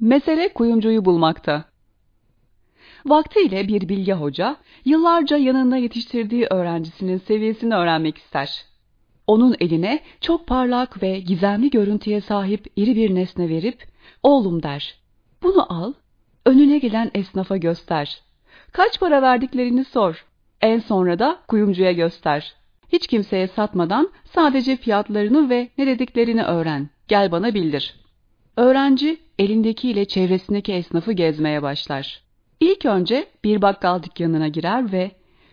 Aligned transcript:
Mesele 0.00 0.52
kuyumcuyu 0.52 1.04
bulmakta. 1.04 1.64
Vaktiyle 3.06 3.68
bir 3.68 3.88
bilge 3.88 4.12
hoca, 4.12 4.56
yıllarca 4.84 5.36
yanında 5.36 5.76
yetiştirdiği 5.76 6.46
öğrencisinin 6.50 7.18
seviyesini 7.18 7.74
öğrenmek 7.74 8.18
ister. 8.18 8.64
Onun 9.26 9.56
eline 9.60 10.00
çok 10.20 10.46
parlak 10.46 11.02
ve 11.02 11.20
gizemli 11.20 11.70
görüntüye 11.70 12.20
sahip 12.20 12.66
iri 12.76 12.96
bir 12.96 13.14
nesne 13.14 13.48
verip, 13.48 13.86
oğlum 14.22 14.62
der, 14.62 14.98
bunu 15.42 15.72
al, 15.72 15.92
önüne 16.46 16.78
gelen 16.78 17.10
esnafa 17.14 17.56
göster. 17.56 18.20
Kaç 18.72 19.00
para 19.00 19.22
verdiklerini 19.22 19.84
sor. 19.84 20.26
En 20.60 20.78
sonra 20.78 21.18
da 21.18 21.38
kuyumcuya 21.48 21.92
göster. 21.92 22.54
Hiç 22.92 23.06
kimseye 23.06 23.48
satmadan 23.48 24.10
sadece 24.24 24.76
fiyatlarını 24.76 25.50
ve 25.50 25.68
ne 25.78 25.86
dediklerini 25.86 26.42
öğren. 26.42 26.90
Gel 27.08 27.32
bana 27.32 27.54
bildir.'' 27.54 28.05
Öğrenci 28.56 29.18
elindekiyle 29.38 30.04
çevresindeki 30.04 30.72
esnafı 30.72 31.12
gezmeye 31.12 31.62
başlar. 31.62 32.22
İlk 32.60 32.86
önce 32.86 33.26
bir 33.44 33.62
bakkal 33.62 34.02
dükkanına 34.02 34.48
girer 34.48 34.92
ve 34.92 35.10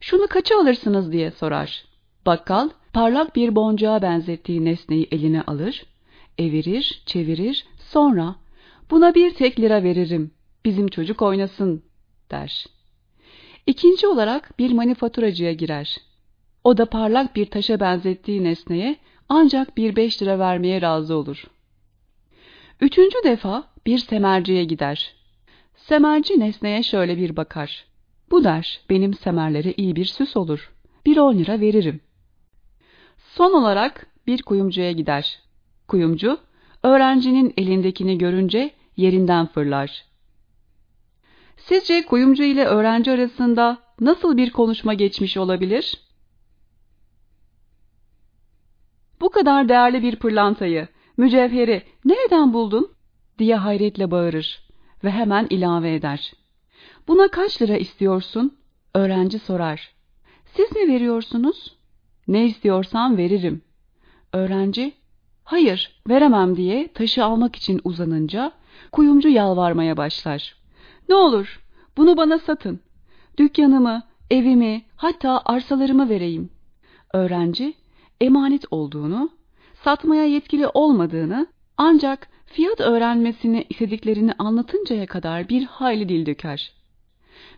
şunu 0.00 0.26
kaça 0.26 0.60
alırsınız 0.60 1.12
diye 1.12 1.30
sorar. 1.30 1.84
Bakkal 2.26 2.70
parlak 2.92 3.36
bir 3.36 3.56
boncuğa 3.56 4.02
benzettiği 4.02 4.64
nesneyi 4.64 5.08
eline 5.10 5.42
alır, 5.42 5.86
evirir, 6.38 7.02
çevirir, 7.06 7.66
sonra 7.78 8.36
buna 8.90 9.14
bir 9.14 9.34
tek 9.34 9.60
lira 9.60 9.82
veririm, 9.82 10.30
bizim 10.64 10.88
çocuk 10.88 11.22
oynasın 11.22 11.82
der. 12.30 12.66
İkinci 13.66 14.06
olarak 14.06 14.58
bir 14.58 14.72
manifaturacıya 14.72 15.52
girer. 15.52 15.96
O 16.64 16.76
da 16.76 16.86
parlak 16.86 17.36
bir 17.36 17.46
taşa 17.46 17.80
benzettiği 17.80 18.44
nesneye 18.44 18.96
ancak 19.28 19.76
bir 19.76 19.96
beş 19.96 20.22
lira 20.22 20.38
vermeye 20.38 20.80
razı 20.80 21.14
olur.'' 21.14 21.55
Üçüncü 22.80 23.16
defa 23.24 23.64
bir 23.86 23.98
semerciye 23.98 24.64
gider. 24.64 25.14
Semerci 25.76 26.40
nesneye 26.40 26.82
şöyle 26.82 27.16
bir 27.16 27.36
bakar. 27.36 27.86
Bu 28.30 28.44
der, 28.44 28.80
benim 28.90 29.14
semerlere 29.14 29.72
iyi 29.72 29.96
bir 29.96 30.04
süs 30.04 30.36
olur. 30.36 30.72
Bir 31.06 31.16
on 31.16 31.38
lira 31.38 31.60
veririm. 31.60 32.00
Son 33.18 33.52
olarak 33.52 34.06
bir 34.26 34.42
kuyumcuya 34.42 34.92
gider. 34.92 35.38
Kuyumcu, 35.88 36.38
öğrencinin 36.82 37.54
elindekini 37.56 38.18
görünce 38.18 38.70
yerinden 38.96 39.46
fırlar. 39.46 40.04
Sizce 41.56 42.06
kuyumcu 42.06 42.42
ile 42.42 42.64
öğrenci 42.64 43.10
arasında 43.10 43.78
nasıl 44.00 44.36
bir 44.36 44.50
konuşma 44.50 44.94
geçmiş 44.94 45.36
olabilir? 45.36 46.00
Bu 49.20 49.30
kadar 49.30 49.68
değerli 49.68 50.02
bir 50.02 50.16
pırlantayı 50.16 50.88
mücevheri 51.16 51.82
nereden 52.04 52.52
buldun? 52.52 52.90
diye 53.38 53.56
hayretle 53.56 54.10
bağırır 54.10 54.60
ve 55.04 55.10
hemen 55.10 55.46
ilave 55.50 55.94
eder. 55.94 56.32
Buna 57.08 57.28
kaç 57.28 57.62
lira 57.62 57.76
istiyorsun? 57.76 58.56
Öğrenci 58.94 59.38
sorar. 59.38 59.94
Siz 60.56 60.72
ne 60.76 60.88
veriyorsunuz? 60.88 61.76
Ne 62.28 62.46
istiyorsan 62.46 63.16
veririm. 63.16 63.62
Öğrenci, 64.32 64.92
hayır 65.44 66.00
veremem 66.08 66.56
diye 66.56 66.88
taşı 66.92 67.24
almak 67.24 67.56
için 67.56 67.80
uzanınca 67.84 68.52
kuyumcu 68.92 69.28
yalvarmaya 69.28 69.96
başlar. 69.96 70.56
Ne 71.08 71.14
olur 71.14 71.60
bunu 71.96 72.16
bana 72.16 72.38
satın. 72.38 72.80
Dükkanımı, 73.38 74.02
evimi, 74.30 74.82
hatta 74.96 75.42
arsalarımı 75.44 76.08
vereyim. 76.08 76.50
Öğrenci, 77.12 77.74
emanet 78.20 78.64
olduğunu 78.70 79.30
satmaya 79.86 80.24
yetkili 80.24 80.66
olmadığını 80.68 81.46
ancak 81.76 82.28
fiyat 82.46 82.80
öğrenmesini 82.80 83.66
istediklerini 83.70 84.32
anlatıncaya 84.38 85.06
kadar 85.06 85.48
bir 85.48 85.64
hayli 85.64 86.08
dil 86.08 86.26
döker. 86.26 86.72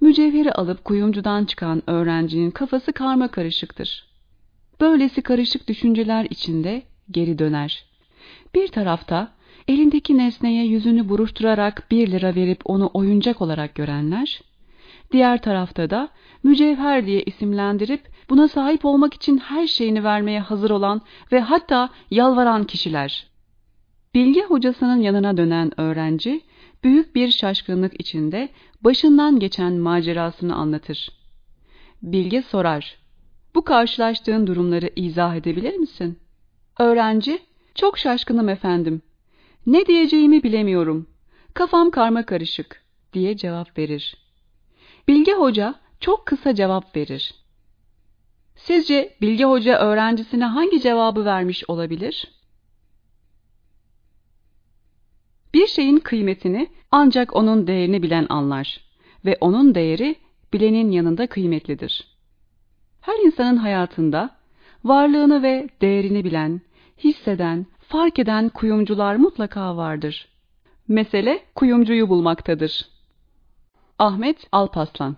Mücevheri 0.00 0.52
alıp 0.52 0.84
kuyumcudan 0.84 1.44
çıkan 1.44 1.82
öğrencinin 1.86 2.50
kafası 2.50 2.92
karma 2.92 3.28
karışıktır. 3.28 4.06
Böylesi 4.80 5.22
karışık 5.22 5.68
düşünceler 5.68 6.26
içinde 6.30 6.82
geri 7.10 7.38
döner. 7.38 7.84
Bir 8.54 8.68
tarafta 8.68 9.32
elindeki 9.68 10.18
nesneye 10.18 10.64
yüzünü 10.66 11.08
buruşturarak 11.08 11.90
bir 11.90 12.12
lira 12.12 12.34
verip 12.34 12.60
onu 12.64 12.90
oyuncak 12.94 13.42
olarak 13.42 13.74
görenler, 13.74 14.40
diğer 15.12 15.42
tarafta 15.42 15.90
da 15.90 16.08
mücevher 16.42 17.06
diye 17.06 17.22
isimlendirip 17.22 18.08
buna 18.30 18.48
sahip 18.48 18.84
olmak 18.84 19.14
için 19.14 19.38
her 19.38 19.66
şeyini 19.66 20.04
vermeye 20.04 20.40
hazır 20.40 20.70
olan 20.70 21.02
ve 21.32 21.40
hatta 21.40 21.90
yalvaran 22.10 22.64
kişiler. 22.64 23.26
Bilge 24.14 24.42
hocasının 24.42 25.00
yanına 25.00 25.36
dönen 25.36 25.80
öğrenci 25.80 26.40
büyük 26.84 27.14
bir 27.14 27.30
şaşkınlık 27.30 28.00
içinde 28.00 28.48
başından 28.80 29.38
geçen 29.38 29.72
macerasını 29.72 30.54
anlatır. 30.54 31.08
Bilge 32.02 32.42
sorar. 32.42 32.96
Bu 33.54 33.64
karşılaştığın 33.64 34.46
durumları 34.46 34.90
izah 34.96 35.36
edebilir 35.36 35.76
misin? 35.76 36.18
Öğrenci, 36.78 37.38
çok 37.74 37.98
şaşkınım 37.98 38.48
efendim. 38.48 39.02
Ne 39.66 39.86
diyeceğimi 39.86 40.42
bilemiyorum. 40.42 41.06
Kafam 41.54 41.90
karma 41.90 42.26
karışık 42.26 42.82
diye 43.12 43.36
cevap 43.36 43.78
verir. 43.78 44.23
Bilge 45.08 45.32
hoca 45.32 45.74
çok 46.00 46.26
kısa 46.26 46.54
cevap 46.54 46.96
verir. 46.96 47.34
Sizce 48.56 49.16
Bilge 49.20 49.44
Hoca 49.44 49.78
öğrencisine 49.78 50.44
hangi 50.44 50.80
cevabı 50.80 51.24
vermiş 51.24 51.64
olabilir? 51.68 52.30
Bir 55.54 55.66
şeyin 55.66 55.98
kıymetini 55.98 56.68
ancak 56.90 57.36
onun 57.36 57.66
değerini 57.66 58.02
bilen 58.02 58.26
anlar 58.28 58.80
ve 59.24 59.36
onun 59.40 59.74
değeri 59.74 60.16
bilenin 60.52 60.90
yanında 60.90 61.26
kıymetlidir. 61.26 62.06
Her 63.00 63.18
insanın 63.26 63.56
hayatında 63.56 64.36
varlığını 64.84 65.42
ve 65.42 65.68
değerini 65.80 66.24
bilen, 66.24 66.60
hisseden, 67.04 67.66
fark 67.78 68.18
eden 68.18 68.48
kuyumcular 68.48 69.16
mutlaka 69.16 69.76
vardır. 69.76 70.28
Mesele 70.88 71.44
kuyumcuyu 71.54 72.08
bulmaktadır. 72.08 72.93
Ahmet 73.96 74.48
Alpaslan 74.52 75.16